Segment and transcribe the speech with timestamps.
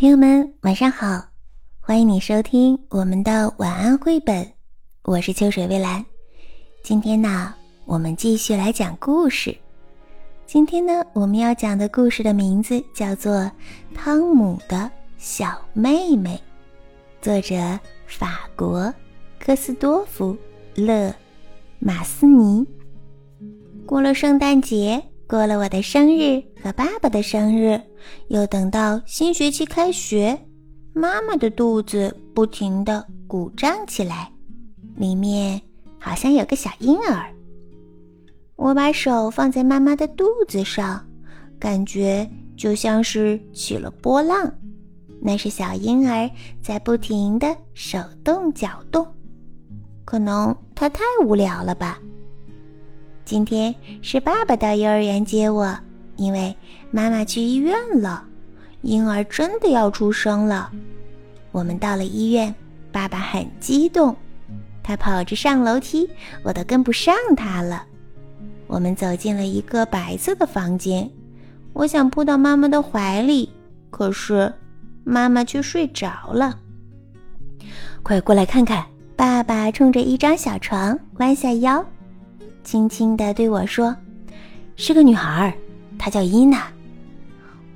[0.00, 1.24] 朋友们，晚上好！
[1.80, 4.48] 欢迎你收听我们的晚安绘本，
[5.02, 6.06] 我是秋水微澜。
[6.84, 7.52] 今天呢，
[7.84, 9.52] 我们继续来讲故事。
[10.46, 13.34] 今天呢，我们要讲的故事的名字叫做
[13.92, 16.40] 《汤姆的小妹妹》，
[17.24, 17.56] 作者
[18.06, 18.94] 法国
[19.40, 20.32] 科斯多夫·
[20.86, 21.12] 勒
[21.80, 22.64] 马斯尼。
[23.84, 25.02] 过了圣诞节。
[25.28, 27.78] 过了我的生日和爸爸的生日，
[28.28, 30.38] 又等到新学期开学，
[30.94, 34.32] 妈妈的肚子不停地鼓胀起来，
[34.96, 35.60] 里面
[35.98, 37.30] 好像有个小婴儿。
[38.56, 41.06] 我把手放在妈妈的肚子上，
[41.58, 42.26] 感觉
[42.56, 44.50] 就像是起了波浪，
[45.20, 46.28] 那是小婴儿
[46.62, 49.06] 在不停地手动脚动，
[50.06, 52.00] 可能他太无聊了吧。
[53.28, 55.78] 今天是爸爸到幼儿园接我，
[56.16, 56.56] 因为
[56.90, 58.24] 妈妈去医院了，
[58.80, 60.72] 婴儿真的要出生了。
[61.52, 62.54] 我们到了医院，
[62.90, 64.16] 爸爸很激动，
[64.82, 66.08] 他跑着上楼梯，
[66.42, 67.84] 我都跟不上他了。
[68.66, 71.10] 我们走进了一个白色的房间，
[71.74, 73.50] 我想扑到妈妈的怀里，
[73.90, 74.50] 可是
[75.04, 76.58] 妈妈却睡着了。
[78.02, 81.84] 快过来看看，爸爸冲着一张小床弯下腰。
[82.70, 83.96] 轻轻地对我说
[84.76, 85.56] ：“是个女孩，
[85.98, 86.66] 她叫伊娜。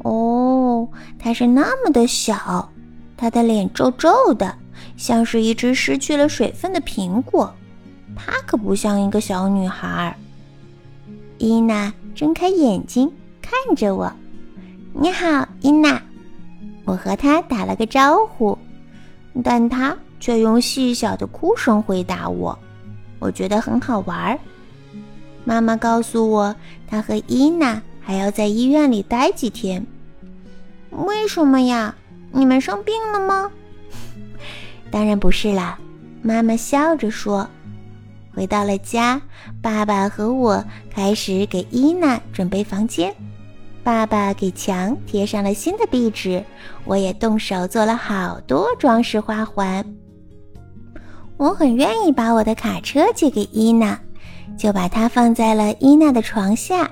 [0.02, 0.86] 哦，
[1.18, 2.70] 她是那么的小，
[3.16, 4.54] 她的脸皱皱的，
[4.98, 7.50] 像是一只失去了水分的苹果。
[8.14, 10.14] 她可不像一个小女孩。”
[11.40, 14.12] 伊娜睁开眼睛看着我
[14.92, 16.02] ：“你好，伊娜。”
[16.84, 18.58] 我和她打了个招呼，
[19.42, 22.58] 但她却用细小的哭声回答我。
[23.18, 24.38] 我觉得很好玩。
[25.44, 29.86] 妈妈告诉我，她和伊娜还要在医院里待几天。
[30.90, 31.94] 为什么呀？
[32.32, 33.50] 你们生病了吗？
[34.90, 35.78] 当然不是啦，
[36.22, 37.48] 妈妈笑着说。
[38.34, 39.20] 回到了家，
[39.60, 43.14] 爸爸和我开始给伊娜准备房间。
[43.84, 46.42] 爸爸给墙贴上了新的壁纸，
[46.84, 49.84] 我也动手做了好多装饰花环。
[51.36, 53.98] 我很愿意把我的卡车借给伊娜。
[54.56, 56.90] 就把它放在了伊娜的床下。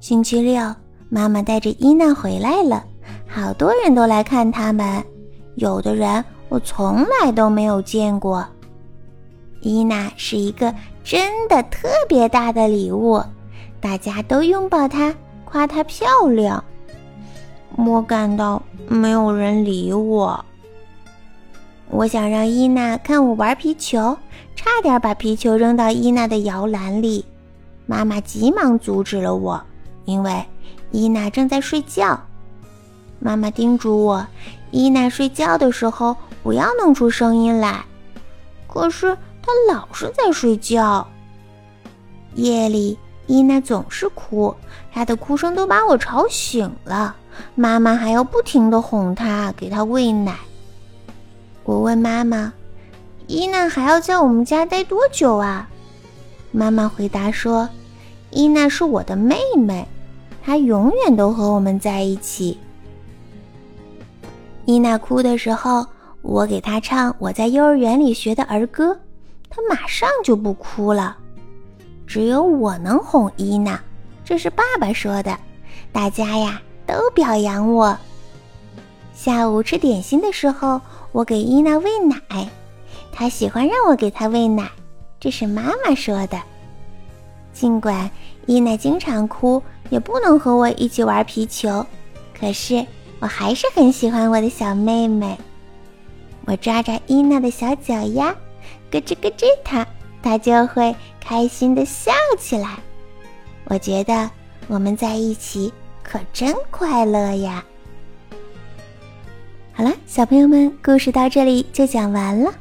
[0.00, 0.74] 星期六，
[1.08, 2.84] 妈妈带着伊娜回来了，
[3.26, 5.04] 好多人都来看他们，
[5.56, 8.46] 有的人我从来都没有见过。
[9.60, 10.74] 伊娜是一个
[11.04, 13.22] 真的特别大的礼物，
[13.80, 15.14] 大家都拥抱她，
[15.44, 16.62] 夸她漂亮。
[17.76, 20.42] 我感到没有人理我。
[21.90, 24.16] 我想让伊娜看我玩皮球。
[24.56, 27.24] 差点把皮球扔到伊娜的摇篮里，
[27.86, 29.62] 妈妈急忙阻止了我，
[30.04, 30.44] 因为
[30.90, 32.20] 伊娜正在睡觉。
[33.18, 34.26] 妈妈叮嘱我，
[34.70, 37.82] 伊娜睡觉的时候不要弄出声音来。
[38.66, 41.06] 可是她老是在睡觉。
[42.34, 44.54] 夜里，伊娜总是哭，
[44.92, 47.16] 她的哭声都把我吵醒了。
[47.54, 50.36] 妈妈还要不停地哄她，给她喂奶。
[51.70, 52.52] 我问妈妈。
[53.28, 55.68] 伊娜还要在我们家待多久啊？
[56.50, 57.68] 妈妈回答说
[58.30, 59.86] ：“伊娜是我的妹妹，
[60.42, 62.58] 她永远都和我们在一起。”
[64.66, 65.86] 伊娜哭的时候，
[66.22, 68.98] 我给她唱我在幼儿园里学的儿歌，
[69.48, 71.16] 她马上就不哭了。
[72.04, 73.80] 只有我能哄伊娜，
[74.24, 75.38] 这是爸爸说的。
[75.92, 77.96] 大家呀都表扬我。
[79.22, 80.80] 下午吃点心的时候，
[81.12, 82.48] 我给伊娜喂奶。
[83.12, 84.70] 她喜欢让我给她喂奶，
[85.20, 86.40] 这是妈妈说的。
[87.52, 88.10] 尽管
[88.46, 91.84] 伊娜经常哭，也不能和我一起玩皮球，
[92.32, 92.86] 可是
[93.18, 95.36] 我还是很喜欢我的小妹妹。
[96.46, 98.34] 我抓抓伊娜的小脚丫，
[98.90, 99.86] 咯吱咯吱，她
[100.22, 102.78] 她就会开心的笑起来。
[103.66, 104.30] 我觉得
[104.66, 105.70] 我们在一起
[106.02, 107.62] 可真快乐呀！
[109.80, 112.52] 好了，小朋友们，故事到这里就讲完了。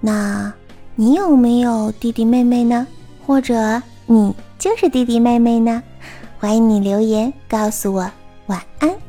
[0.00, 0.50] 那
[0.94, 2.86] 你有没有弟弟妹妹呢？
[3.26, 5.82] 或者你就是弟弟妹妹呢？
[6.38, 8.10] 欢迎你留言告诉我。
[8.46, 9.03] 晚安。